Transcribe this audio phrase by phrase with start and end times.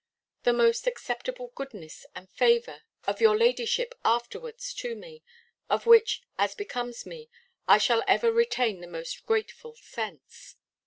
[0.41, 5.21] The most acceptable goodness and favour of your ladyship afterwards to me,
[5.69, 7.29] of which, as becomes me,
[7.67, 10.55] I shall ever retain the most grateful sense.